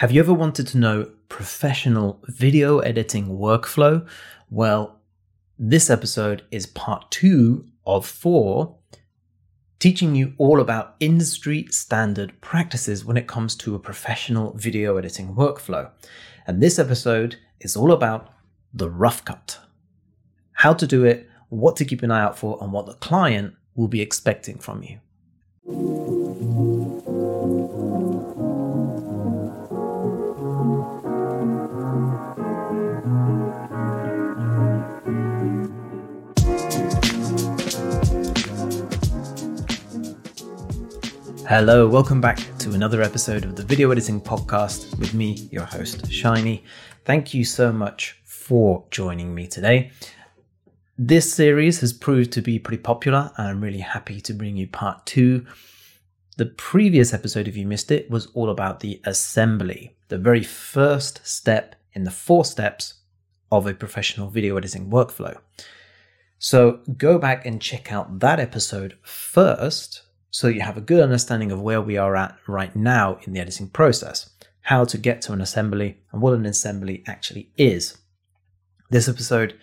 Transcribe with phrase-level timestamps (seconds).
[0.00, 4.06] Have you ever wanted to know professional video editing workflow?
[4.50, 5.00] Well,
[5.58, 8.76] this episode is part two of four,
[9.78, 15.34] teaching you all about industry standard practices when it comes to a professional video editing
[15.34, 15.90] workflow.
[16.46, 18.28] And this episode is all about
[18.74, 19.58] the rough cut
[20.52, 23.54] how to do it, what to keep an eye out for, and what the client
[23.74, 25.00] will be expecting from you.
[41.48, 46.10] Hello, welcome back to another episode of the Video Editing Podcast with me, your host,
[46.10, 46.64] Shiny.
[47.04, 49.92] Thank you so much for joining me today.
[50.98, 54.66] This series has proved to be pretty popular, and I'm really happy to bring you
[54.66, 55.46] part two.
[56.36, 61.24] The previous episode, if you missed it, was all about the assembly, the very first
[61.24, 62.94] step in the four steps
[63.52, 65.38] of a professional video editing workflow.
[66.40, 70.02] So go back and check out that episode first
[70.36, 73.40] so you have a good understanding of where we are at right now in the
[73.40, 74.28] editing process,
[74.60, 77.96] how to get to an assembly, and what an assembly actually is.
[78.90, 79.58] This episode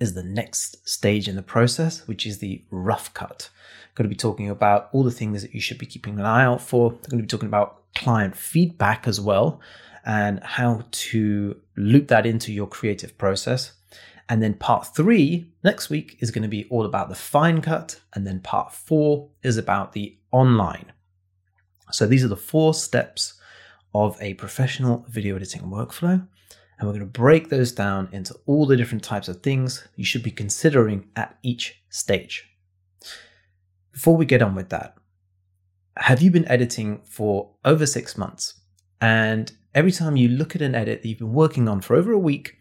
[0.00, 3.50] is the next stage in the process, which is the rough cut.
[3.84, 6.26] I'm going to be talking about all the things that you should be keeping an
[6.26, 6.90] eye out for.
[6.90, 9.60] I'm going to be talking about client feedback as well
[10.04, 13.74] and how to loop that into your creative process.
[14.28, 18.00] And then part three next week is going to be all about the fine cut.
[18.14, 20.92] And then part four is about the online.
[21.92, 23.34] So these are the four steps
[23.94, 26.26] of a professional video editing workflow.
[26.78, 30.04] And we're going to break those down into all the different types of things you
[30.04, 32.50] should be considering at each stage.
[33.92, 34.96] Before we get on with that,
[35.96, 38.60] have you been editing for over six months?
[39.00, 42.12] And every time you look at an edit that you've been working on for over
[42.12, 42.58] a week,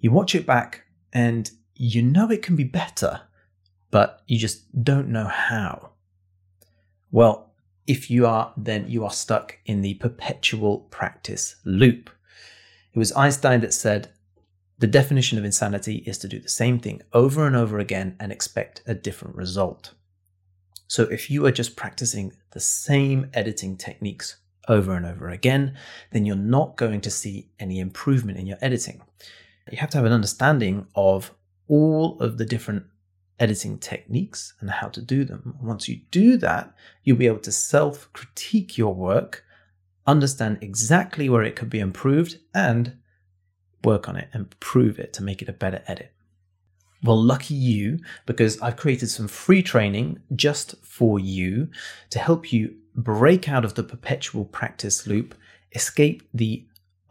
[0.00, 0.83] you watch it back
[1.14, 3.22] and you know it can be better,
[3.90, 5.90] but you just don't know how.
[7.10, 7.52] Well,
[7.86, 12.10] if you are, then you are stuck in the perpetual practice loop.
[12.92, 14.10] It was Einstein that said,
[14.78, 18.32] the definition of insanity is to do the same thing over and over again and
[18.32, 19.94] expect a different result.
[20.88, 24.36] So if you are just practicing the same editing techniques
[24.68, 25.76] over and over again,
[26.10, 29.02] then you're not going to see any improvement in your editing.
[29.70, 31.32] You have to have an understanding of
[31.68, 32.84] all of the different
[33.38, 35.56] editing techniques and how to do them.
[35.60, 39.44] Once you do that, you'll be able to self critique your work,
[40.06, 42.96] understand exactly where it could be improved, and
[43.82, 46.12] work on it and improve it to make it a better edit.
[47.02, 51.68] Well, lucky you, because I've created some free training just for you
[52.10, 55.34] to help you break out of the perpetual practice loop,
[55.72, 56.64] escape the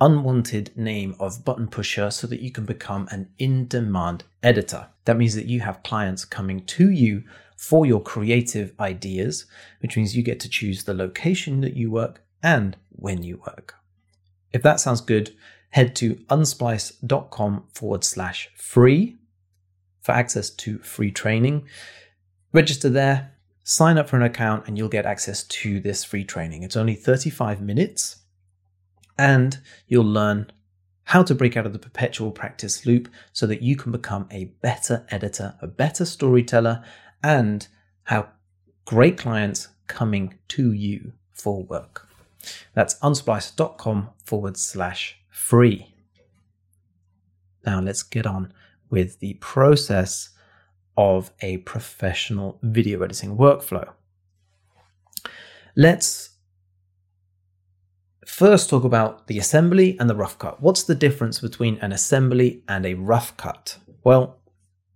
[0.04, 4.88] unwanted name of button pusher so that you can become an in demand editor.
[5.06, 7.24] That means that you have clients coming to you
[7.56, 9.46] for your creative ideas,
[9.80, 13.76] which means you get to choose the location that you work and when you work.
[14.52, 15.34] If that sounds good,
[15.70, 19.20] head to unsplice.com forward slash free
[20.02, 21.66] for access to free training.
[22.52, 23.32] Register there,
[23.64, 26.64] sign up for an account, and you'll get access to this free training.
[26.64, 28.18] It's only 35 minutes
[29.18, 30.52] and you'll learn
[31.06, 34.46] how to break out of the perpetual practice loop so that you can become a
[34.62, 36.84] better editor, a better storyteller,
[37.22, 37.68] and
[38.06, 38.28] have
[38.86, 42.08] great clients coming to you for work.
[42.74, 45.94] That's unsplice.com forward slash free.
[47.66, 48.54] Now let's get on
[48.90, 50.30] with the process
[50.98, 53.90] of a professional video editing workflow.
[55.76, 56.33] Let's
[58.26, 60.62] first talk about the assembly and the rough cut.
[60.62, 63.78] What's the difference between an assembly and a rough cut?
[64.04, 64.40] Well,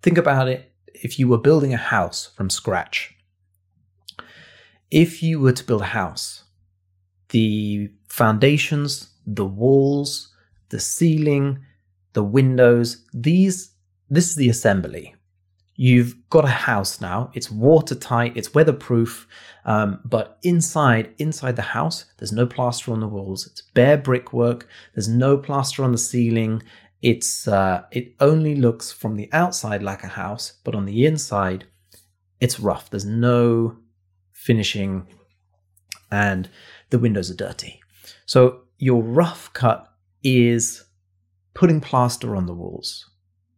[0.02, 3.16] think about it if you were building a house from scratch.
[4.90, 6.44] If you were to build a house,
[7.30, 10.34] the foundations, the walls,
[10.70, 11.60] the ceiling,
[12.14, 13.72] the windows, these
[14.10, 15.17] this is the assembly.
[15.80, 17.30] You've got a house now.
[17.36, 18.36] It's watertight.
[18.36, 19.28] It's weatherproof.
[19.64, 23.46] Um, but inside, inside the house, there's no plaster on the walls.
[23.46, 24.68] It's bare brickwork.
[24.96, 26.64] There's no plaster on the ceiling.
[27.04, 31.66] It's uh, it only looks from the outside like a house, but on the inside,
[32.42, 32.90] it's rough.
[32.90, 33.78] There's no
[34.34, 35.08] finishing,
[36.12, 36.50] and
[36.90, 37.82] the windows are dirty.
[38.26, 39.88] So your rough cut
[40.24, 40.86] is
[41.54, 43.08] putting plaster on the walls,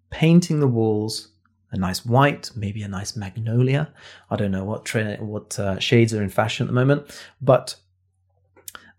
[0.10, 1.30] painting the walls
[1.72, 3.94] a nice white, maybe a nice magnolia.
[4.30, 7.10] I don't know what tra- what uh, shades are in fashion at the moment,
[7.42, 7.76] but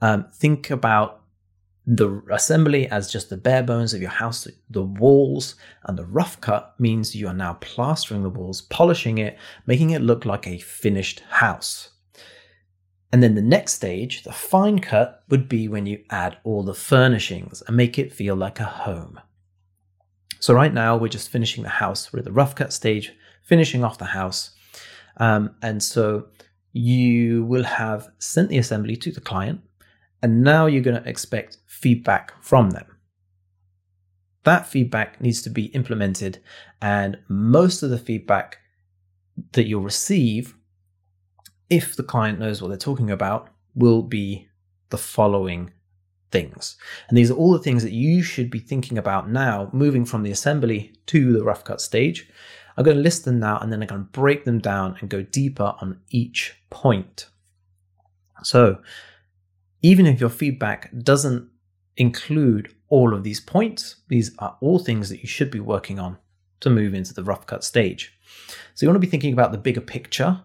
[0.01, 1.21] um, think about
[1.87, 6.41] the assembly as just the bare bones of your house, the walls, and the rough
[6.41, 9.37] cut means you are now plastering the walls, polishing it,
[9.67, 11.91] making it look like a finished house.
[13.13, 16.75] And then the next stage, the fine cut, would be when you add all the
[16.75, 19.19] furnishings and make it feel like a home.
[20.41, 22.13] So, right now, we're just finishing the house.
[22.13, 24.53] We're at the rough cut stage, finishing off the house.
[25.19, 26.29] Um, and so,
[26.73, 29.61] you will have sent the assembly to the client,
[30.23, 32.87] and now you're going to expect feedback from them.
[34.45, 36.39] That feedback needs to be implemented,
[36.81, 38.59] and most of the feedback
[39.53, 40.55] that you'll receive,
[41.69, 44.49] if the client knows what they're talking about, will be
[44.89, 45.73] the following
[46.31, 46.77] things.
[47.09, 50.23] And these are all the things that you should be thinking about now, moving from
[50.23, 52.29] the assembly to the rough cut stage.
[52.77, 55.11] I'm going to list them now and then I'm going to break them down and
[55.11, 57.29] go deeper on each point.
[58.43, 58.79] So,
[59.83, 61.49] even if your feedback doesn't
[61.97, 66.19] include all of these points, these are all things that you should be working on
[66.61, 68.19] to move into the rough cut stage.
[68.75, 70.43] So, you want to be thinking about the bigger picture.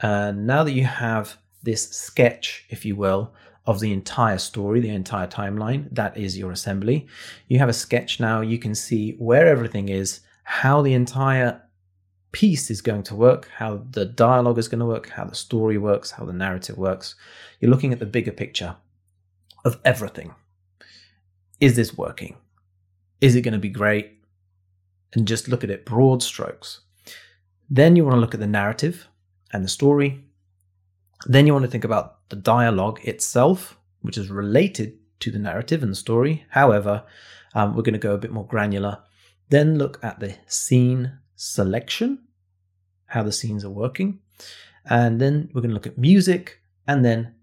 [0.00, 3.32] And now that you have this sketch, if you will,
[3.66, 7.06] of the entire story, the entire timeline, that is your assembly.
[7.48, 11.62] You have a sketch now, you can see where everything is, how the entire
[12.32, 15.78] piece is going to work, how the dialogue is going to work, how the story
[15.78, 17.14] works, how the narrative works.
[17.60, 18.76] You're looking at the bigger picture
[19.64, 20.34] of everything.
[21.60, 22.36] Is this working?
[23.20, 24.18] Is it going to be great?
[25.12, 26.80] And just look at it broad strokes.
[27.70, 29.06] Then you want to look at the narrative
[29.52, 30.24] and the story.
[31.26, 35.82] Then you want to think about the dialogue itself, which is related to the narrative
[35.82, 36.46] and the story.
[36.48, 37.04] However,
[37.54, 39.02] um, we're going to go a bit more granular.
[39.50, 42.20] Then look at the scene selection,
[43.04, 44.20] how the scenes are working.
[44.86, 46.58] And then we're going to look at music
[46.88, 47.34] and then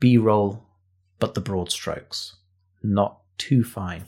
[0.00, 0.66] B roll,
[1.20, 2.34] but the broad strokes,
[2.82, 4.06] not too fine.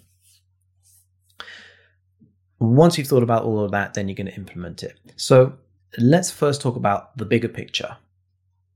[2.59, 4.99] Once you've thought about all of that, then you're going to implement it.
[5.15, 5.59] So
[5.97, 7.99] let's first talk about the bigger picture.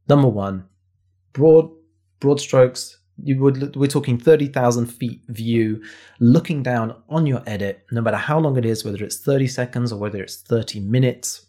[0.09, 0.69] Number one,
[1.39, 1.71] broad
[2.21, 2.99] broad strokes.
[3.23, 5.83] You would we're talking thirty thousand feet view,
[6.21, 7.87] looking down on your edit.
[7.91, 11.47] No matter how long it is, whether it's thirty seconds or whether it's thirty minutes,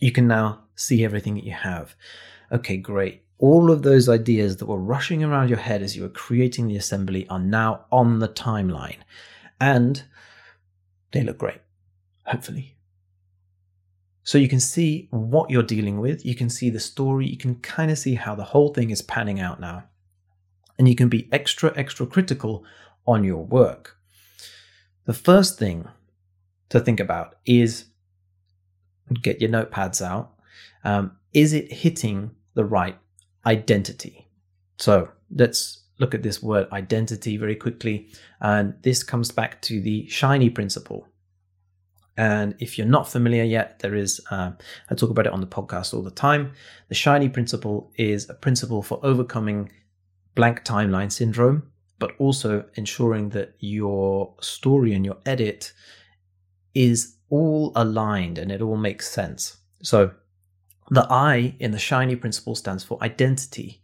[0.00, 1.94] you can now see everything that you have.
[2.52, 3.22] Okay, great.
[3.38, 6.76] All of those ideas that were rushing around your head as you were creating the
[6.76, 9.00] assembly are now on the timeline,
[9.60, 10.02] and
[11.12, 11.60] they look great.
[12.24, 12.76] Hopefully.
[14.22, 17.56] So you can see what you're dealing with, you can see the story, you can
[17.56, 19.84] kind of see how the whole thing is panning out now.
[20.78, 22.64] And you can be extra, extra critical
[23.06, 23.96] on your work.
[25.04, 25.88] The first thing
[26.68, 27.86] to think about is
[29.22, 30.32] get your notepads out.
[30.84, 32.98] Um, is it hitting the right
[33.46, 34.28] identity?
[34.78, 38.08] So let's look at this word identity very quickly.
[38.40, 41.06] And this comes back to the shiny principle.
[42.16, 44.52] And if you're not familiar yet, there is, uh,
[44.90, 46.52] I talk about it on the podcast all the time.
[46.88, 49.70] The shiny principle is a principle for overcoming
[50.34, 55.72] blank timeline syndrome, but also ensuring that your story and your edit
[56.74, 59.58] is all aligned and it all makes sense.
[59.82, 60.12] So
[60.90, 63.82] the I in the shiny principle stands for identity.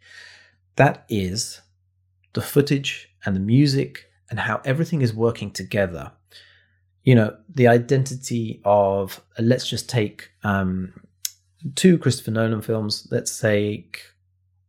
[0.76, 1.62] That is
[2.34, 6.12] the footage and the music and how everything is working together
[7.06, 10.92] you know, the identity of, uh, let's just take um,
[11.76, 14.02] two Christopher Nolan films, let's take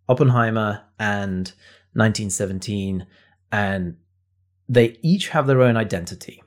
[0.08, 1.52] Oppenheimer and
[1.94, 3.08] 1917,
[3.52, 3.98] and
[4.70, 6.44] they each have their own identity.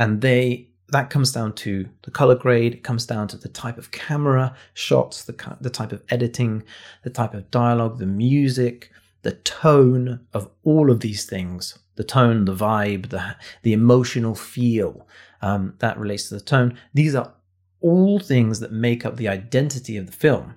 [0.00, 3.76] And they that comes down to the color grade, it comes down to the type
[3.76, 6.62] of camera shots, the, the type of editing,
[7.02, 12.44] the type of dialogue, the music, the tone of all of these things the tone,
[12.44, 15.06] the vibe, the, the emotional feel
[15.42, 16.78] um, that relates to the tone.
[16.94, 17.34] These are
[17.80, 20.54] all things that make up the identity of the film.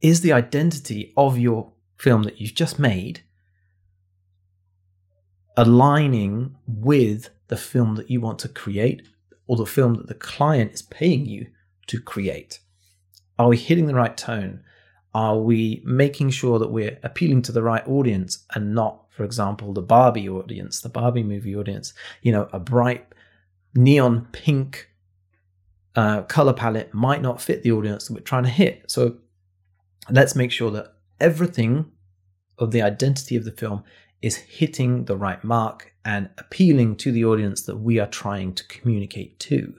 [0.00, 3.24] Is the identity of your film that you've just made
[5.56, 9.02] aligning with the film that you want to create
[9.48, 11.48] or the film that the client is paying you
[11.88, 12.60] to create?
[13.36, 14.62] Are we hitting the right tone?
[15.12, 19.72] Are we making sure that we're appealing to the right audience and not, for example,
[19.72, 21.92] the Barbie audience, the Barbie movie audience?
[22.22, 23.04] You know, a bright
[23.74, 24.90] neon pink
[25.96, 28.88] uh, color palette might not fit the audience that we're trying to hit.
[28.88, 29.16] So
[30.08, 31.90] let's make sure that everything
[32.58, 33.82] of the identity of the film
[34.22, 38.68] is hitting the right mark and appealing to the audience that we are trying to
[38.68, 39.74] communicate to.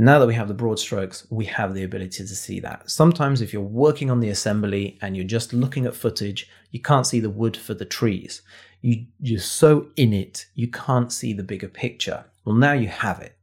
[0.00, 2.88] Now that we have the broad strokes, we have the ability to see that.
[2.88, 7.06] Sometimes, if you're working on the assembly and you're just looking at footage, you can't
[7.06, 8.42] see the wood for the trees.
[8.80, 12.24] You, you're so in it, you can't see the bigger picture.
[12.44, 13.36] Well, now you have it.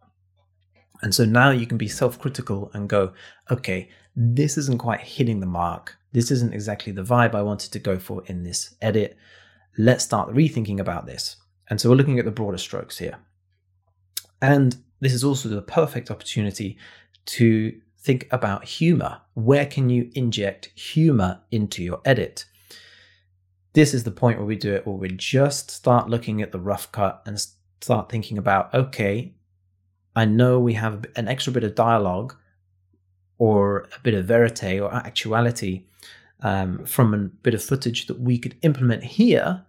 [1.01, 3.11] And so now you can be self critical and go,
[3.51, 5.97] okay, this isn't quite hitting the mark.
[6.13, 9.17] This isn't exactly the vibe I wanted to go for in this edit.
[9.77, 11.35] Let's start rethinking about this.
[11.69, 13.17] And so we're looking at the broader strokes here.
[14.41, 16.79] And this is also the perfect opportunity
[17.25, 19.21] to think about humor.
[19.35, 22.45] Where can you inject humor into your edit?
[23.73, 26.59] This is the point where we do it, where we just start looking at the
[26.59, 27.39] rough cut and
[27.81, 29.35] start thinking about okay,
[30.15, 32.35] I know we have an extra bit of dialogue
[33.37, 35.85] or a bit of verite or actuality
[36.41, 39.65] um, from a bit of footage that we could implement here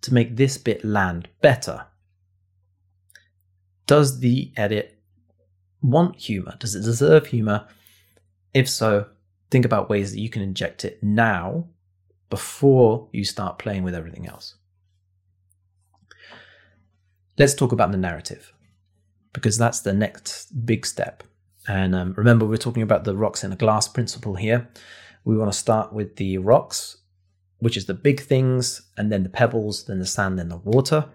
[0.00, 1.86] to make this bit land better.
[3.90, 5.00] Does the edit
[5.82, 6.54] want humor?
[6.60, 7.66] Does it deserve humor?
[8.54, 9.06] If so,
[9.50, 11.66] think about ways that you can inject it now
[12.28, 14.54] before you start playing with everything else.
[17.36, 18.52] Let's talk about the narrative
[19.32, 21.24] because that's the next big step.
[21.66, 24.68] And um, remember, we're talking about the rocks in a glass principle here.
[25.24, 26.98] We want to start with the rocks,
[27.58, 31.06] which is the big things, and then the pebbles, then the sand, then the water.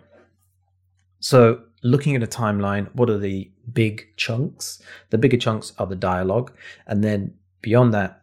[1.25, 4.79] So, looking at a timeline, what are the big chunks?
[5.09, 6.53] The bigger chunks are the dialogue,
[6.85, 8.21] and then beyond that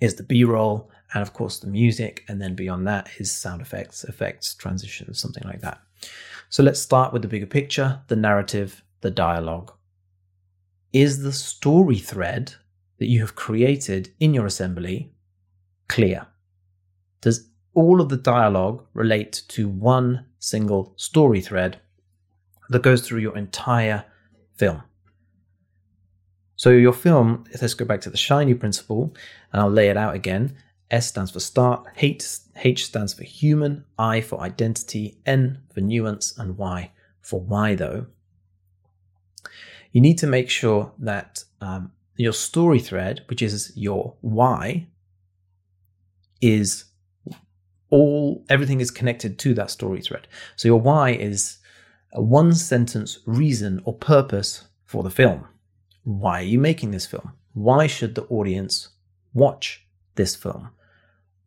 [0.00, 3.60] is the B roll, and of course the music, and then beyond that is sound
[3.60, 5.82] effects, effects, transitions, something like that.
[6.48, 9.74] So, let's start with the bigger picture, the narrative, the dialogue.
[10.94, 12.54] Is the story thread
[12.96, 15.12] that you have created in your assembly
[15.88, 16.26] clear?
[17.20, 21.82] Does all of the dialogue relate to one single story thread
[22.70, 24.04] that goes through your entire
[24.56, 24.82] film?
[26.56, 29.14] So, your film, let's go back to the shiny principle
[29.52, 30.56] and I'll lay it out again.
[30.90, 32.24] S stands for start, H,
[32.56, 38.06] H stands for human, I for identity, N for nuance, and Y for why though
[39.92, 44.86] you need to make sure that um, your story thread, which is your why,
[46.40, 46.84] is
[47.90, 50.28] all everything is connected to that story thread.
[50.56, 51.57] So your why is
[52.12, 55.46] a one sentence reason or purpose for the film.
[56.04, 57.32] Why are you making this film?
[57.52, 58.90] Why should the audience
[59.34, 60.70] watch this film?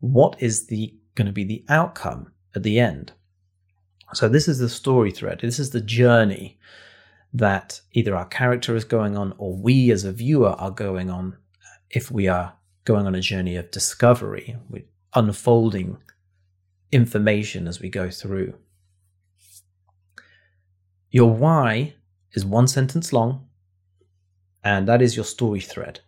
[0.00, 3.12] What is the going to be the outcome at the end?
[4.14, 5.40] So this is the story thread.
[5.40, 6.58] This is the journey
[7.32, 11.36] that either our character is going on or we as a viewer are going on
[11.90, 12.54] if we are
[12.84, 14.82] going on a journey of discovery with
[15.14, 15.98] unfolding
[16.90, 18.54] information as we go through.
[21.12, 21.94] Your why
[22.32, 23.46] is one sentence long,
[24.64, 26.00] and that is your story thread.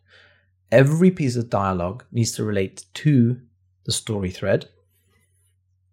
[0.73, 3.41] Every piece of dialogue needs to relate to
[3.85, 4.71] the story thread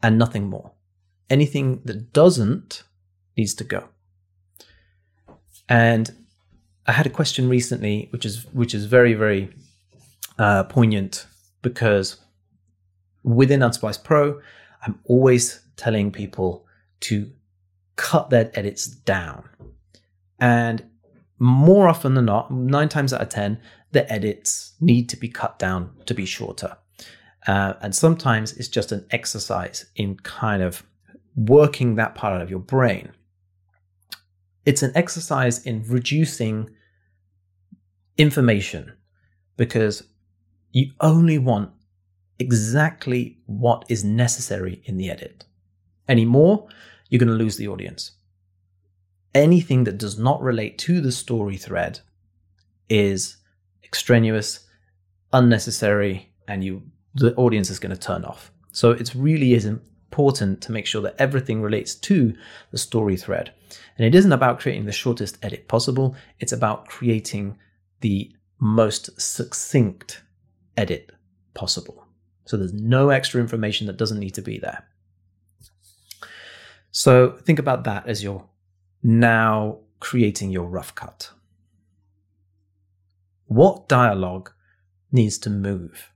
[0.02, 0.72] and nothing more.
[1.30, 2.84] Anything that doesn't
[3.36, 3.90] needs to go.
[5.68, 6.10] And
[6.88, 9.54] I had a question recently, which is which is very very
[10.40, 11.28] uh, poignant
[11.62, 12.18] because
[13.24, 14.42] within Unsplice Pro,
[14.86, 16.66] I'm always telling people
[17.02, 17.30] to
[18.02, 19.48] cut their edits down,
[20.40, 20.86] and
[21.40, 23.60] more often than not, nine times out of ten,
[23.92, 26.78] the edits need to be cut down to be shorter.
[27.48, 30.84] Uh, and sometimes it's just an exercise in kind of
[31.36, 33.12] working that part of your brain
[34.66, 36.70] it's an exercise in reducing
[38.18, 38.94] information
[39.58, 40.04] because
[40.72, 41.72] you only want
[42.40, 45.46] exactly what is necessary in the edit.
[46.08, 46.68] Any more,
[47.12, 48.14] you're going to lose the audience.
[49.36, 52.00] Anything that does not relate to the story thread
[52.90, 53.38] is
[53.84, 54.66] extraneous,
[55.32, 56.82] unnecessary, and you
[57.14, 58.52] the audience is going to turn off.
[58.72, 62.34] So it really is important to make sure that everything relates to
[62.72, 63.54] the story thread.
[63.98, 67.58] And it isn't about creating the shortest edit possible, it's about creating
[68.00, 70.24] the most succinct
[70.78, 71.12] edit
[71.54, 72.06] possible.
[72.46, 74.86] So there's no extra information that doesn't need to be there.
[76.92, 78.48] So think about that as you're
[79.02, 81.32] now creating your rough cut.
[83.48, 84.52] What dialogue
[85.12, 86.12] needs to move?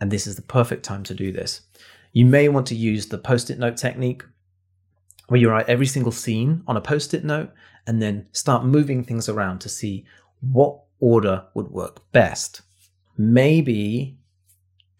[0.00, 1.62] And this is the perfect time to do this.
[2.12, 4.24] You may want to use the post it note technique
[5.28, 7.50] where you write every single scene on a post it note
[7.86, 10.04] and then start moving things around to see
[10.40, 12.62] what order would work best.
[13.16, 14.18] Maybe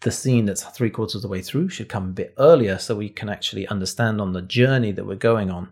[0.01, 2.95] the scene that's three quarters of the way through should come a bit earlier so
[2.95, 5.69] we can actually understand on the journey that we're going on.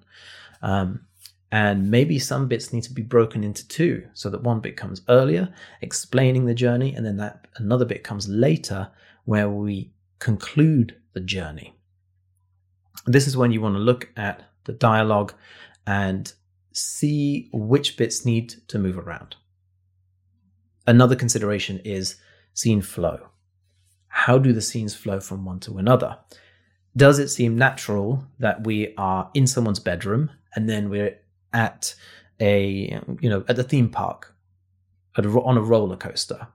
[0.61, 1.05] Um,
[1.51, 5.01] And maybe some bits need to be broken into two so that one bit comes
[5.07, 8.91] earlier, explaining the journey, and then that another bit comes later
[9.25, 11.73] where we conclude the journey.
[13.07, 15.33] This is when you want to look at the dialogue
[15.87, 16.31] and
[16.71, 19.35] see which bits need to move around.
[20.85, 22.17] Another consideration is
[22.53, 23.28] scene flow.
[24.09, 26.17] How do the scenes flow from one to another?
[26.95, 31.17] Does it seem natural that we are in someone's bedroom and then we're
[31.53, 31.95] at
[32.39, 34.35] a you know at the theme park
[35.17, 36.47] a, on a roller coaster.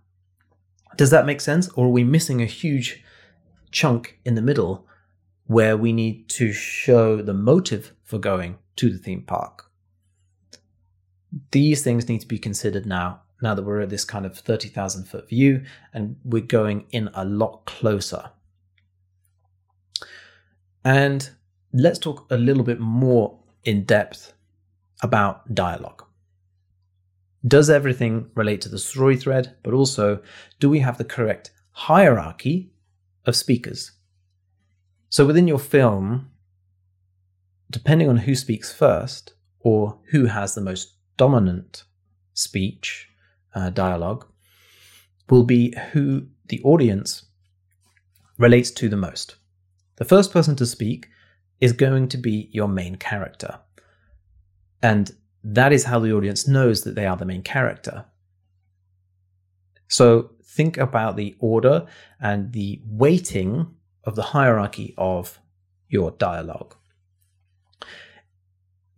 [0.96, 3.02] Does that make sense, or are we missing a huge
[3.70, 4.86] chunk in the middle
[5.46, 9.70] where we need to show the motive for going to the theme park?
[11.50, 13.22] These things need to be considered now.
[13.42, 17.10] Now that we're at this kind of thirty thousand foot view, and we're going in
[17.14, 18.30] a lot closer.
[20.84, 21.30] And
[21.72, 24.32] let's talk a little bit more in depth
[25.02, 26.04] about dialogue.
[27.46, 30.22] Does everything relate to the story thread, but also
[30.60, 32.72] do we have the correct hierarchy
[33.26, 33.92] of speakers?
[35.10, 36.30] So within your film,
[37.70, 41.84] depending on who speaks first or who has the most dominant
[42.32, 43.10] speech,
[43.54, 44.26] uh, dialogue,
[45.30, 47.24] will be who the audience
[48.38, 49.36] relates to the most.
[49.96, 51.08] The first person to speak
[51.60, 53.60] is going to be your main character.
[54.82, 58.04] And that is how the audience knows that they are the main character.
[59.88, 61.86] So think about the order
[62.20, 65.38] and the weighting of the hierarchy of
[65.88, 66.74] your dialogue.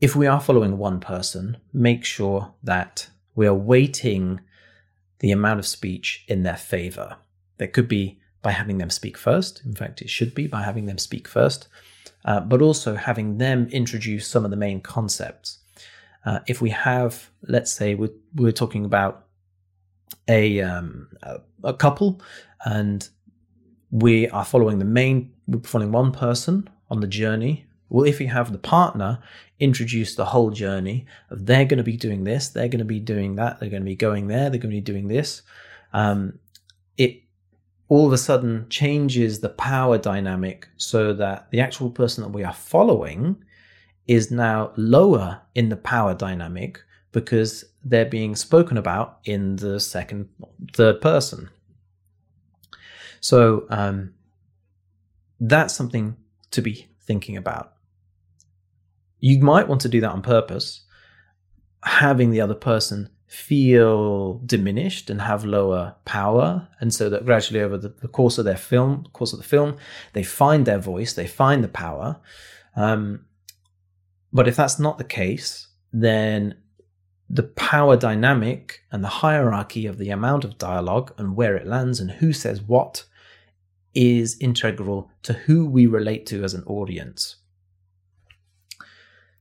[0.01, 4.41] If we are following one person, make sure that we are weighting
[5.21, 7.17] the amount of speech in their favor.
[7.59, 9.63] That could be by having them speak first.
[9.65, 11.69] In fact, it should be by having them speak first,
[12.25, 15.59] uh, but also having them introduce some of the main concepts.
[16.25, 19.27] Uh, if we have, let's say, we're, we're talking about
[20.29, 22.21] a, um, a, a couple
[22.65, 23.09] and
[23.91, 27.67] we are following the main, we're following one person on the journey.
[27.89, 29.21] Well, if we have the partner
[29.59, 33.01] introduce the whole journey of they're going to be doing this, they're going to be
[33.01, 35.43] doing that, they're going to be going there, they're going to be doing this,
[35.93, 36.39] um,
[36.97, 37.23] it
[37.89, 42.43] all of a sudden changes the power dynamic so that the actual person that we
[42.43, 43.37] are following
[44.07, 50.29] is now lower in the power dynamic because they're being spoken about in the second,
[50.73, 51.49] third person.
[53.21, 54.15] So um,
[55.41, 56.17] that's something
[56.51, 57.76] to be thinking about.
[59.27, 60.83] You might want to do that on purpose,
[61.83, 67.77] having the other person feel diminished and have lower power and so that gradually over
[67.77, 69.77] the, the course of their film course of the film
[70.13, 72.21] they find their voice they find the power
[72.77, 73.25] um,
[74.33, 76.57] but if that's not the case, then
[77.29, 81.99] the power dynamic and the hierarchy of the amount of dialogue and where it lands
[81.99, 83.05] and who says what
[83.95, 87.37] is integral to who we relate to as an audience.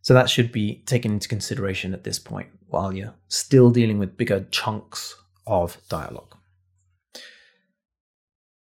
[0.06, 4.18] So that should be taken into consideration at this point while you're still dealing with
[4.18, 5.15] bigger chunks
[5.48, 6.36] of dialogue.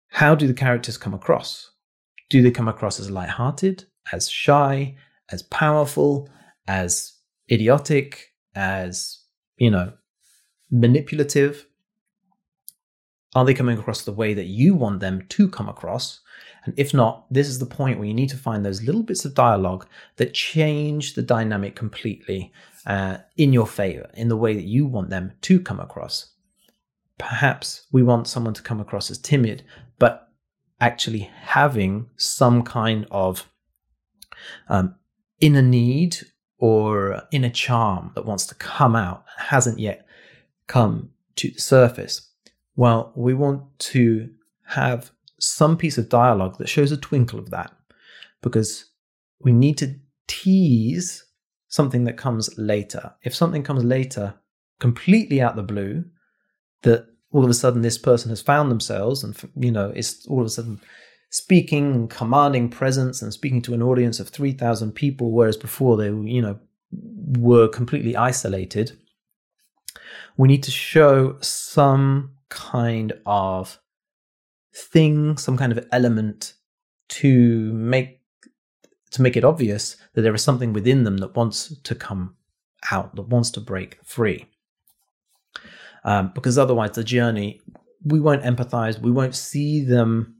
[0.08, 1.72] How do the characters come across?
[2.30, 4.96] Do they come across as light-hearted, as shy,
[5.30, 6.30] as powerful,
[6.66, 7.12] as
[7.52, 9.20] idiotic, as,
[9.58, 9.92] you know,
[10.70, 11.66] manipulative?
[13.34, 16.20] Are they coming across the way that you want them to come across?
[16.66, 19.24] And if not, this is the point where you need to find those little bits
[19.24, 22.52] of dialogue that change the dynamic completely
[22.84, 26.34] uh, in your favor, in the way that you want them to come across.
[27.18, 29.64] Perhaps we want someone to come across as timid,
[29.98, 30.28] but
[30.80, 33.48] actually having some kind of
[34.68, 34.94] um,
[35.40, 36.18] inner need
[36.58, 40.06] or inner charm that wants to come out hasn't yet
[40.66, 42.30] come to the surface.
[42.74, 44.30] Well, we want to
[44.66, 47.72] have some piece of dialogue that shows a twinkle of that
[48.42, 48.86] because
[49.40, 49.94] we need to
[50.26, 51.24] tease
[51.68, 53.14] something that comes later.
[53.22, 54.34] If something comes later
[54.80, 56.04] completely out of the blue,
[56.82, 60.40] that all of a sudden this person has found themselves and, you know, it's all
[60.40, 60.80] of a sudden
[61.30, 66.40] speaking, commanding presence, and speaking to an audience of 3,000 people, whereas before they, you
[66.40, 66.58] know,
[66.92, 68.96] were completely isolated.
[70.36, 73.78] We need to show some kind of
[74.76, 76.54] thing, some kind of element
[77.08, 78.20] to make
[79.12, 82.34] to make it obvious that there is something within them that wants to come
[82.90, 84.46] out, that wants to break free.
[86.04, 87.60] Um, because otherwise, the journey
[88.04, 90.36] we won't empathize, we won't see them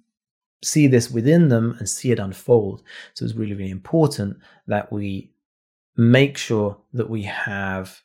[0.62, 2.82] see this within them and see it unfold.
[3.14, 5.32] So it's really, really important that we
[5.96, 8.02] make sure that we have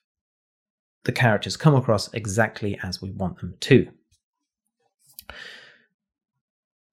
[1.03, 3.87] the characters come across exactly as we want them to.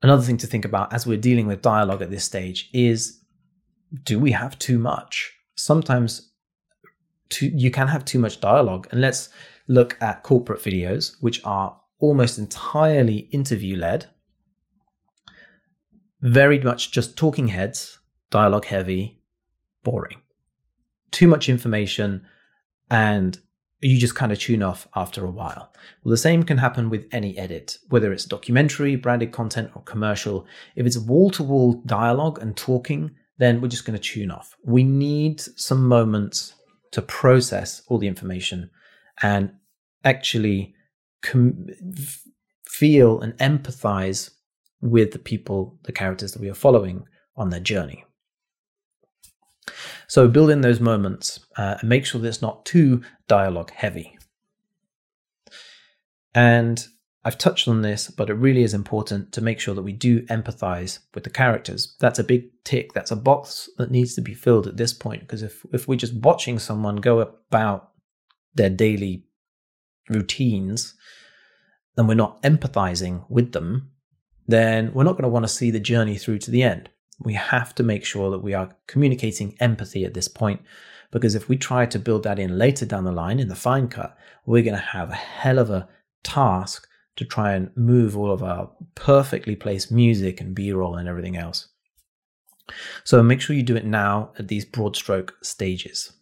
[0.02, 3.20] Another thing to think about as we're dealing with dialogue at this stage is
[4.04, 5.32] do we have too much?
[5.56, 6.30] Sometimes
[7.30, 8.88] too, you can have too much dialogue.
[8.90, 9.30] And let's
[9.66, 14.06] look at corporate videos, which are almost entirely interview led,
[16.20, 17.98] very much just talking heads,
[18.30, 19.20] dialogue heavy,
[19.82, 20.18] boring.
[21.11, 22.26] Too much information,
[22.90, 23.38] and
[23.80, 25.72] you just kind of tune off after a while.
[26.02, 30.46] Well, the same can happen with any edit, whether it's documentary, branded content, or commercial.
[30.74, 34.56] If it's wall to wall dialogue and talking, then we're just going to tune off.
[34.64, 36.54] We need some moments
[36.92, 38.70] to process all the information
[39.22, 39.52] and
[40.04, 40.74] actually
[41.22, 41.68] com-
[42.66, 44.30] feel and empathize
[44.80, 47.04] with the people, the characters that we are following
[47.36, 48.04] on their journey.
[50.08, 54.18] So build in those moments uh, and make sure that it's not too dialogue heavy.
[56.34, 56.84] And
[57.24, 60.22] I've touched on this, but it really is important to make sure that we do
[60.26, 61.94] empathize with the characters.
[62.00, 62.94] That's a big tick.
[62.94, 65.20] That's a box that needs to be filled at this point.
[65.20, 67.90] Because if, if we're just watching someone go about
[68.54, 69.24] their daily
[70.08, 70.94] routines,
[71.96, 73.90] then we're not empathizing with them,
[74.46, 76.88] then we're not going to want to see the journey through to the end
[77.18, 80.61] we have to make sure that we are communicating empathy at this point
[81.11, 83.88] because if we try to build that in later down the line in the fine
[83.88, 85.88] cut, we're going to have a hell of a
[86.22, 91.37] task to try and move all of our perfectly placed music and b-roll and everything
[91.37, 91.68] else.
[93.04, 96.12] So make sure you do it now at these broad stroke stages.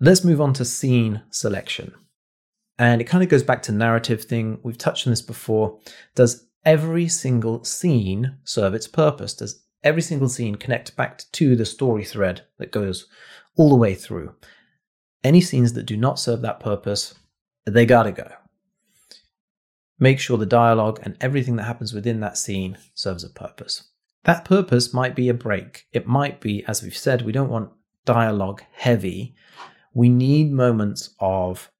[0.00, 1.94] Let's move on to scene selection.
[2.78, 4.58] And it kind of goes back to narrative thing.
[4.62, 5.78] We've touched on this before.
[6.14, 9.32] Does every single scene serve its purpose?
[9.32, 13.06] Does every single scene connect back to the story thread that goes
[13.56, 14.34] all the way through?
[15.24, 17.14] Any scenes that do not serve that purpose,
[17.64, 18.30] they gotta go.
[19.98, 23.88] Make sure the dialogue and everything that happens within that scene serves a purpose.
[24.24, 25.86] That purpose might be a break.
[25.92, 27.70] It might be, as we've said, we don't want
[28.04, 29.34] dialogue heavy.
[29.94, 31.70] We need moments of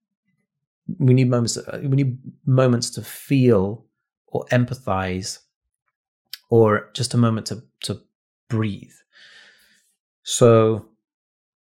[0.99, 3.86] we need moments we need moments to feel
[4.37, 5.38] or empathize
[6.51, 8.01] or just a moment to, to
[8.49, 8.92] breathe.
[10.22, 10.87] So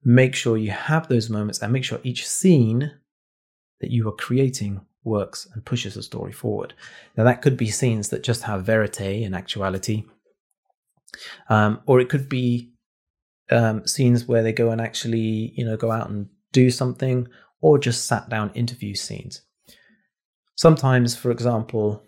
[0.04, 2.91] make sure you have those moments and make sure each scene
[3.82, 6.73] that you are creating works and pushes the story forward.
[7.15, 10.04] Now, that could be scenes that just have verite and actuality,
[11.49, 12.71] um, or it could be
[13.51, 17.28] um, scenes where they go and actually, you know, go out and do something,
[17.62, 19.41] or just sat down interview scenes.
[20.56, 22.01] Sometimes, for example,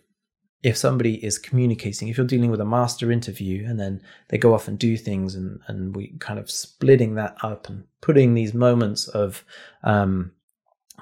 [0.64, 4.54] if somebody is communicating, if you're dealing with a master interview and then they go
[4.54, 8.54] off and do things and, and we kind of splitting that up and putting these
[8.54, 9.46] moments of
[9.84, 10.32] um,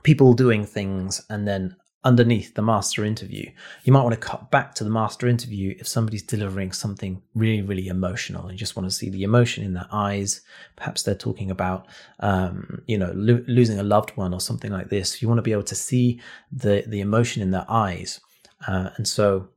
[0.04, 3.50] people doing things and then underneath the master interview,
[3.84, 7.64] you might want to cut back to the master interview if somebody's delivering something really,
[7.64, 8.44] really emotional.
[8.44, 10.42] And you just want to see the emotion in their eyes.
[10.76, 11.88] Perhaps they're talking about,
[12.20, 15.22] um, you know, lo- losing a loved one or something like this.
[15.22, 18.20] You want to be able to see the the emotion in their eyes
[18.68, 19.50] uh, and so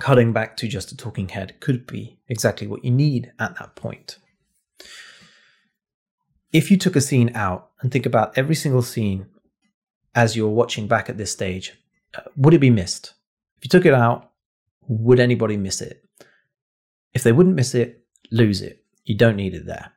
[0.00, 3.76] cutting back to just a talking head could be exactly what you need at that
[3.76, 4.18] point.
[6.52, 9.26] If you took a scene out and think about every single scene
[10.14, 11.74] as you're watching back at this stage,
[12.16, 13.14] uh, would it be missed?
[13.58, 14.30] If you took it out,
[14.86, 16.04] would anybody miss it?
[17.12, 18.84] If they wouldn't miss it, lose it.
[19.04, 19.92] You don't need it there.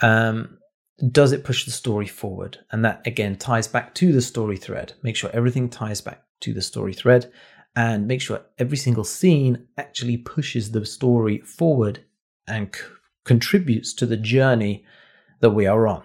[0.00, 0.58] Um,
[1.08, 2.58] does it push the story forward?
[2.70, 4.92] And that again ties back to the story thread.
[5.02, 7.32] Make sure everything ties back to the story thread
[7.76, 12.04] and make sure every single scene actually pushes the story forward
[12.46, 12.82] and c-
[13.24, 14.84] contributes to the journey
[15.40, 16.02] that we are on.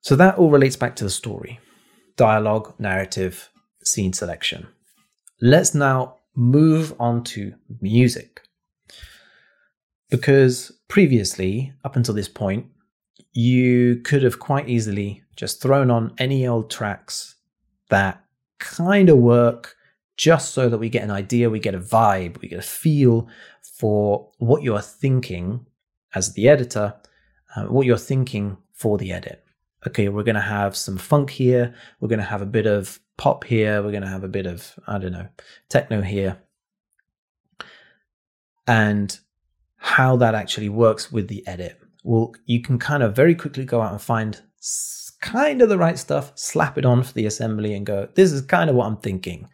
[0.00, 1.60] So that all relates back to the story
[2.16, 3.48] dialogue, narrative,
[3.84, 4.66] scene selection.
[5.40, 8.42] Let's now move on to music.
[10.12, 12.66] Because previously, up until this point,
[13.32, 17.36] you could have quite easily just thrown on any old tracks
[17.88, 18.22] that
[18.58, 19.74] kind of work
[20.18, 23.26] just so that we get an idea, we get a vibe, we get a feel
[23.62, 25.64] for what you're thinking
[26.14, 26.94] as the editor,
[27.56, 29.42] uh, what you're thinking for the edit.
[29.86, 33.00] Okay, we're going to have some funk here, we're going to have a bit of
[33.16, 35.28] pop here, we're going to have a bit of, I don't know,
[35.70, 36.36] techno here.
[38.66, 39.18] And
[39.82, 41.76] how that actually works with the edit.
[42.04, 44.40] Well, you can kind of very quickly go out and find
[45.20, 48.42] kind of the right stuff, slap it on for the assembly, and go, this is
[48.42, 49.48] kind of what I'm thinking.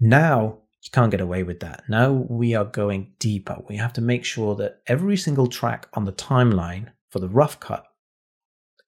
[0.00, 1.84] Now You can't get away with that.
[1.88, 3.58] Now we are going deeper.
[3.68, 7.60] We have to make sure that every single track on the timeline for the rough
[7.60, 7.84] cut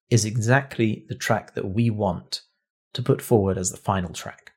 [0.08, 2.42] is exactly the track that we want
[2.94, 4.52] to put forward as the final track.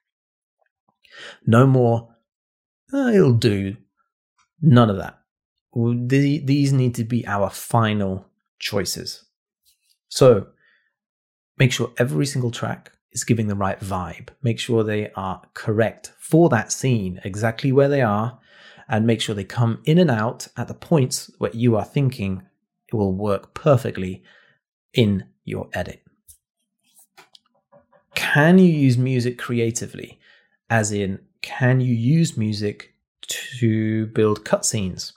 [1.45, 2.15] No more,
[2.93, 3.75] oh, it'll do.
[4.61, 5.19] None of that.
[5.75, 8.25] These need to be our final
[8.59, 9.25] choices.
[10.07, 10.47] So
[11.57, 14.29] make sure every single track is giving the right vibe.
[14.41, 18.39] Make sure they are correct for that scene, exactly where they are,
[18.87, 22.43] and make sure they come in and out at the points where you are thinking
[22.87, 24.23] it will work perfectly
[24.93, 26.01] in your edit.
[28.13, 30.19] Can you use music creatively?
[30.69, 35.13] As in, can you use music to build cutscenes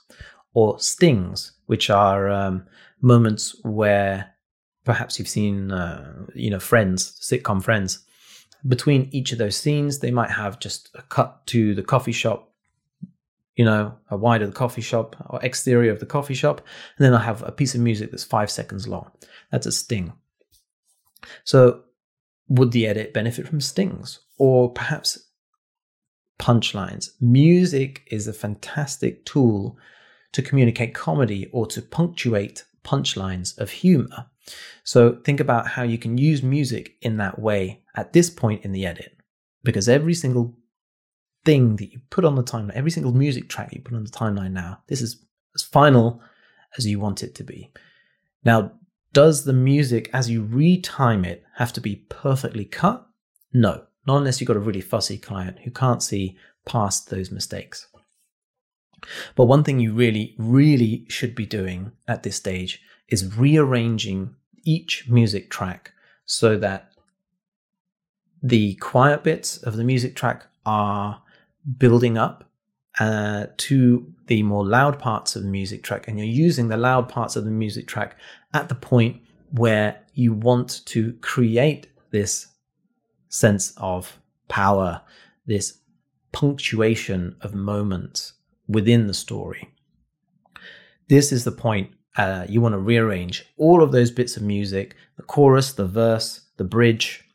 [0.53, 2.65] or stings, which are um,
[3.01, 4.33] moments where
[4.85, 8.05] perhaps you've seen, uh, you know, Friends, sitcom Friends.
[8.67, 12.51] Between each of those scenes, they might have just a cut to the coffee shop,
[13.55, 16.61] you know, a wide of the coffee shop or exterior of the coffee shop,
[16.97, 19.11] and then I have a piece of music that's five seconds long.
[19.51, 20.13] That's a sting.
[21.43, 21.83] So,
[22.47, 25.27] would the edit benefit from stings or perhaps
[26.39, 27.11] punchlines?
[27.21, 29.77] Music is a fantastic tool
[30.33, 34.27] to communicate comedy or to punctuate punchlines of humor.
[34.83, 38.71] So think about how you can use music in that way at this point in
[38.71, 39.17] the edit,
[39.63, 40.57] because every single
[41.45, 44.09] thing that you put on the timeline, every single music track you put on the
[44.09, 45.23] timeline now, this is
[45.55, 46.21] as final
[46.77, 47.71] as you want it to be.
[48.43, 48.71] Now,
[49.13, 53.05] does the music, as you retime it, have to be perfectly cut?
[53.53, 57.87] No, not unless you've got a really fussy client who can't see past those mistakes.
[59.35, 65.07] But one thing you really, really should be doing at this stage is rearranging each
[65.09, 65.93] music track
[66.25, 66.91] so that
[68.41, 71.21] the quiet bits of the music track are
[71.77, 72.49] building up
[72.99, 77.09] uh, to the more loud parts of the music track, and you're using the loud
[77.09, 78.15] parts of the music track
[78.53, 82.47] at the point where you want to create this
[83.29, 85.01] sense of power,
[85.45, 85.79] this
[86.31, 88.33] punctuation of moments
[88.69, 89.73] within the story.
[91.09, 94.95] This is the point uh, you want to rearrange all of those bits of music
[95.17, 97.25] the chorus, the verse, the bridge.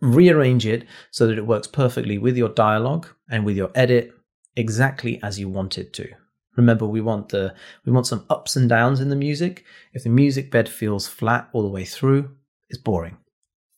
[0.00, 4.12] Rearrange it so that it works perfectly with your dialogue and with your edit
[4.56, 6.08] exactly as you want it to.
[6.56, 9.64] Remember, we want the we want some ups and downs in the music.
[9.92, 12.30] If the music bed feels flat all the way through,
[12.68, 13.18] it's boring.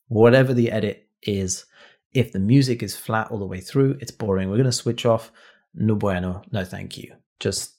[0.07, 1.65] Whatever the edit is,
[2.13, 4.49] if the music is flat all the way through, it's boring.
[4.49, 5.31] We're going to switch off.
[5.73, 6.43] No bueno.
[6.51, 7.15] No, thank you.
[7.39, 7.75] Just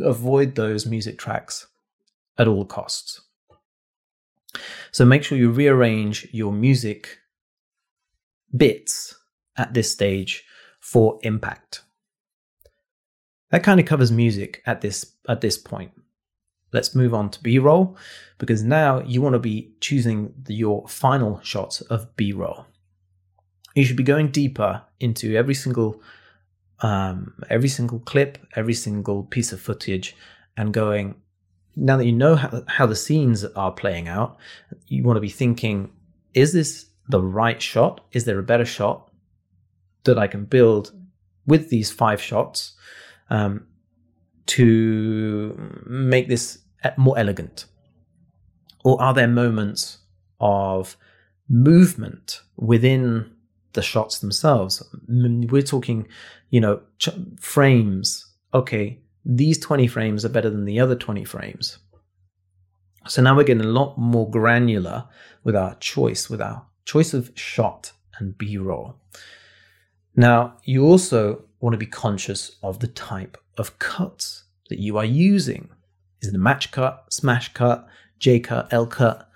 [0.00, 1.66] avoid those music tracks
[2.38, 3.20] at all costs.
[4.90, 7.18] So make sure you rearrange your music
[8.54, 9.14] bits
[9.56, 10.44] at this stage
[10.80, 11.82] for impact.
[13.50, 15.92] That kind of covers music at this at this point.
[16.72, 17.98] Let's move on to B-roll
[18.38, 22.64] because now you want to be choosing your final shots of B-roll.
[23.74, 26.00] You should be going deeper into every single
[26.82, 30.16] um, every single clip, every single piece of footage,
[30.56, 31.14] and going,
[31.76, 34.36] now that you know how, how the scenes are playing out,
[34.88, 35.90] you want to be thinking,
[36.34, 38.02] is this the right shot?
[38.12, 39.10] Is there a better shot
[40.04, 40.92] that I can build
[41.46, 42.74] with these five shots
[43.30, 43.66] um,
[44.46, 46.58] to make this
[46.96, 47.66] more elegant?
[48.84, 49.98] Or are there moments
[50.40, 50.96] of
[51.48, 53.30] movement within
[53.72, 54.82] the shots themselves.
[55.08, 56.08] We're talking,
[56.50, 57.08] you know, ch-
[57.40, 58.26] frames.
[58.54, 61.78] Okay, these 20 frames are better than the other 20 frames.
[63.08, 65.08] So now we're getting a lot more granular
[65.42, 68.96] with our choice, with our choice of shot and B roll.
[70.14, 75.04] Now, you also want to be conscious of the type of cuts that you are
[75.04, 75.70] using.
[76.20, 77.86] Is it a match cut, smash cut,
[78.18, 79.28] J cut, L cut?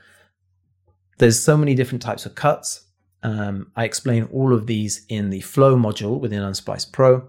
[1.18, 2.85] There's so many different types of cuts.
[3.22, 7.28] Um, I explain all of these in the flow module within Unsplice Pro,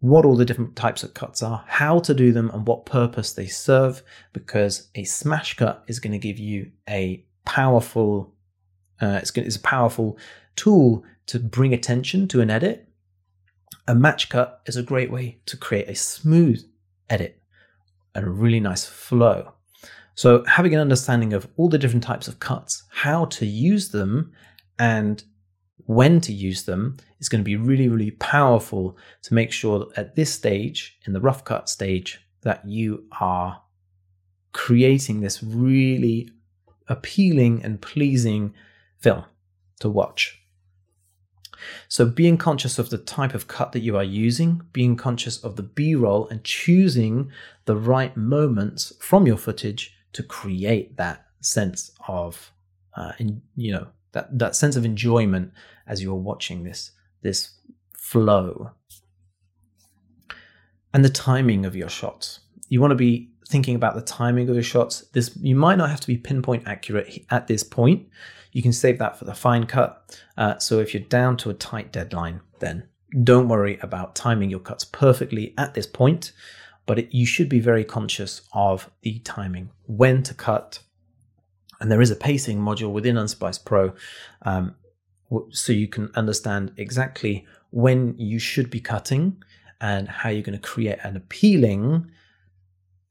[0.00, 3.32] what all the different types of cuts are, how to do them, and what purpose
[3.32, 4.02] they serve,
[4.32, 8.34] because a smash cut is going to give you a powerful,
[9.00, 10.18] uh, it's, it's a powerful
[10.56, 12.88] tool to bring attention to an edit.
[13.86, 16.62] A match cut is a great way to create a smooth
[17.08, 17.40] edit
[18.14, 19.52] and a really nice flow.
[20.14, 24.32] So, having an understanding of all the different types of cuts, how to use them,
[24.80, 25.22] and
[25.84, 29.98] when to use them is going to be really, really powerful to make sure that
[29.98, 33.60] at this stage, in the rough cut stage, that you are
[34.52, 36.30] creating this really
[36.88, 38.54] appealing and pleasing
[38.98, 39.24] film
[39.80, 40.40] to watch.
[41.88, 45.56] So, being conscious of the type of cut that you are using, being conscious of
[45.56, 47.30] the B roll, and choosing
[47.66, 52.50] the right moments from your footage to create that sense of,
[52.96, 55.52] uh, in, you know, that, that sense of enjoyment
[55.86, 56.92] as you're watching this
[57.22, 57.50] this
[57.96, 58.70] flow.
[60.92, 62.40] And the timing of your shots.
[62.68, 65.00] You want to be thinking about the timing of your shots.
[65.12, 68.08] This you might not have to be pinpoint accurate at this point.
[68.52, 70.20] You can save that for the fine cut.
[70.36, 72.88] Uh, so if you're down to a tight deadline, then
[73.22, 76.32] don't worry about timing your cuts perfectly at this point.
[76.86, 80.80] But it, you should be very conscious of the timing, when to cut.
[81.80, 83.94] And there is a pacing module within Unsplice Pro,
[84.42, 84.74] um,
[85.50, 89.42] so you can understand exactly when you should be cutting
[89.80, 92.10] and how you're going to create an appealing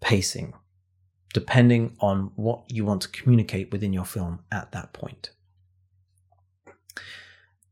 [0.01, 0.53] pacing
[1.33, 5.31] depending on what you want to communicate within your film at that point.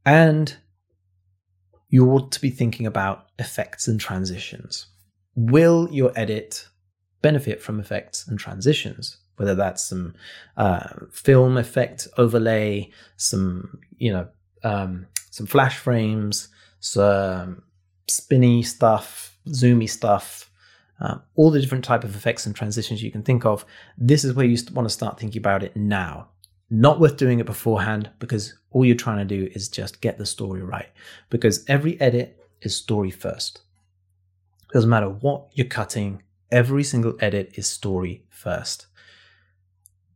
[0.06, 0.56] And
[1.90, 4.88] you ought to be thinking about effects and transitions.
[5.36, 6.68] Will your edit
[7.22, 9.18] benefit from effects and transitions?
[9.38, 10.16] Whether that's some
[10.58, 14.28] uh, film effect overlay, some you know
[14.64, 17.64] um, some flash frames, some
[18.08, 20.50] spinny stuff, zoomy stuff,
[21.00, 23.66] um, all the different type of effects and transitions you can think of.
[23.98, 26.30] This is where you want to start thinking about it now.
[26.70, 30.26] Not worth doing it beforehand because all you're trying to do is just get the
[30.26, 30.90] story right.
[31.30, 33.62] Because every edit is story first.
[34.74, 38.88] Doesn't matter what you're cutting, every single edit is story first.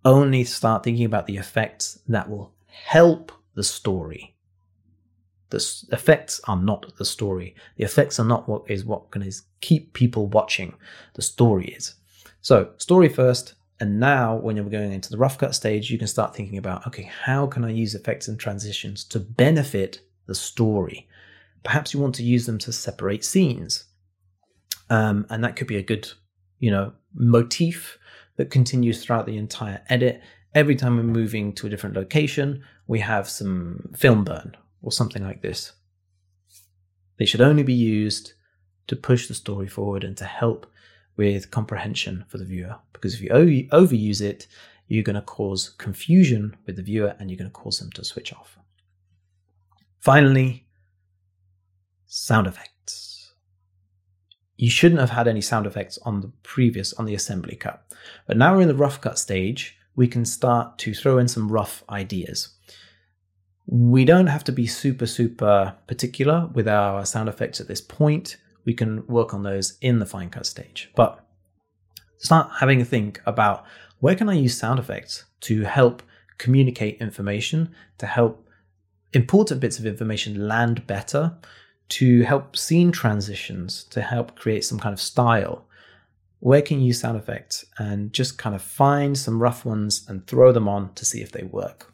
[0.03, 4.35] Only start thinking about the effects that will help the story.
[5.49, 7.55] The effects are not the story.
[7.75, 10.73] The effects are not what is what can is keep people watching.
[11.13, 11.95] The story is.
[12.39, 16.07] So story first, and now when you're going into the rough cut stage, you can
[16.07, 21.07] start thinking about okay, how can I use effects and transitions to benefit the story?
[21.63, 23.83] Perhaps you want to use them to separate scenes,
[24.89, 26.09] um, and that could be a good,
[26.59, 27.99] you know, motif
[28.41, 30.19] that continues throughout the entire edit.
[30.55, 35.23] Every time we're moving to a different location, we have some film burn or something
[35.23, 35.73] like this.
[37.19, 38.33] They should only be used
[38.87, 40.65] to push the story forward and to help
[41.17, 42.77] with comprehension for the viewer.
[42.93, 44.47] Because if you overuse it,
[44.87, 48.03] you're going to cause confusion with the viewer and you're going to cause them to
[48.03, 48.57] switch off.
[49.99, 50.65] Finally,
[52.07, 52.70] sound effects.
[54.61, 57.83] You shouldn't have had any sound effects on the previous, on the assembly cut.
[58.27, 61.51] But now we're in the rough cut stage, we can start to throw in some
[61.51, 62.49] rough ideas.
[63.65, 68.37] We don't have to be super, super particular with our sound effects at this point.
[68.63, 70.91] We can work on those in the fine cut stage.
[70.95, 71.25] But
[72.19, 73.65] start having a think about
[73.99, 76.03] where can I use sound effects to help
[76.37, 78.47] communicate information, to help
[79.11, 81.39] important bits of information land better,
[81.91, 85.65] to help scene transitions, to help create some kind of style.
[86.39, 90.25] Where can you use sound effects and just kind of find some rough ones and
[90.25, 91.93] throw them on to see if they work?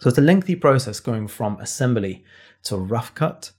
[0.00, 2.24] So it's a lengthy process going from assembly
[2.64, 3.52] to rough cut.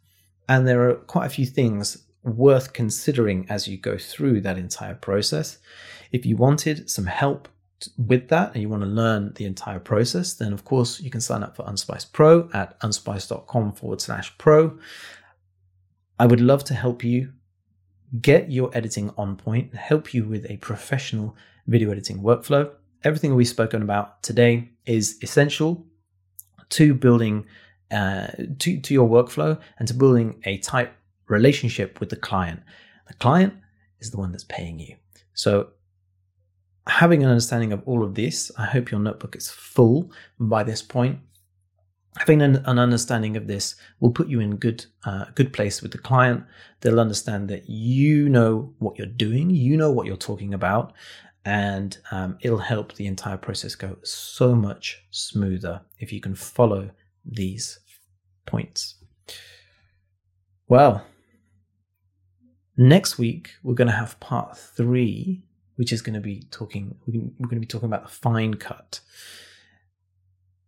[0.48, 4.96] And there are quite a few things worth considering as you go through that entire
[4.96, 5.60] process.
[6.12, 7.48] If you wanted some help
[7.98, 11.22] with that and you want to learn the entire process, then of course you can
[11.22, 14.78] sign up for Unsplice Pro at unsplice.com forward slash pro.
[16.20, 17.32] I would love to help you
[18.22, 21.36] get your editing on point, help you with a professional
[21.68, 22.70] video editing workflow.
[23.04, 25.86] Everything we've spoken about today is essential
[26.70, 27.46] to building
[27.92, 28.28] uh,
[28.60, 30.92] to, to your workflow and to building a tight
[31.28, 32.62] relationship with the client.
[33.08, 33.54] The client
[34.00, 34.96] is the one that's paying you.
[35.34, 35.70] So
[36.88, 40.82] having an understanding of all of this, I hope your notebook is full by this
[40.82, 41.20] point.
[42.20, 45.92] Having an, an understanding of this will put you in good uh, good place with
[45.92, 46.44] the client.
[46.82, 50.94] They'll understand that you know what you're doing, you know what you're talking about,
[51.46, 56.92] and um, it'll help the entire process go so much smoother if you can follow
[57.26, 57.80] these
[58.46, 58.96] points.
[60.68, 61.06] Well,
[62.78, 65.44] next week we're going to have part three,
[65.76, 66.96] which is going to be talking.
[67.08, 69.00] We're going to be talking about the fine cut,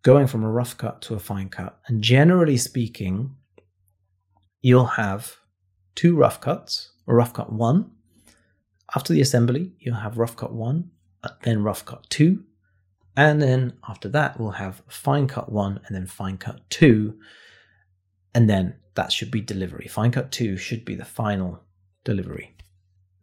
[0.03, 3.35] going from a rough cut to a fine cut, and generally speaking,
[4.61, 5.37] you'll have
[5.95, 7.91] two rough cuts, a rough cut one.
[8.95, 10.91] After the assembly, you'll have rough cut 1,
[11.23, 12.43] uh, then rough cut 2,
[13.15, 17.17] and then after that, we'll have fine cut 1 and then fine cut 2,
[18.33, 19.87] and then that should be delivery.
[19.87, 21.61] Fine cut 2 should be the final
[22.03, 22.55] delivery.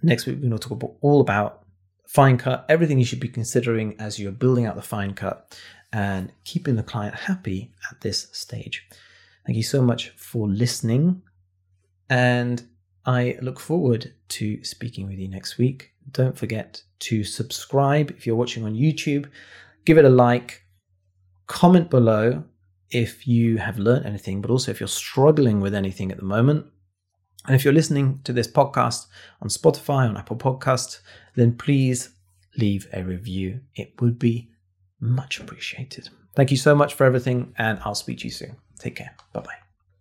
[0.02, 1.64] Next week, we're going to talk about all about
[2.06, 5.58] fine cut, everything you should be considering as you're building out the fine cut
[5.92, 8.86] and keeping the client happy at this stage.
[9.46, 11.22] Thank you so much for listening.
[12.10, 12.62] And
[13.06, 15.92] I look forward to speaking with you next week.
[16.10, 19.30] Don't forget to subscribe if you're watching on YouTube.
[19.84, 20.64] Give it a like.
[21.46, 22.44] Comment below
[22.90, 26.66] if you have learned anything, but also if you're struggling with anything at the moment.
[27.46, 29.06] And if you're listening to this podcast
[29.40, 31.00] on Spotify, on Apple Podcasts,
[31.34, 32.10] then please
[32.58, 33.60] leave a review.
[33.74, 34.50] It would be
[35.00, 36.10] much appreciated.
[36.34, 38.56] Thank you so much for everything, and I'll speak to you soon.
[38.78, 39.14] Take care.
[39.32, 39.67] Bye bye.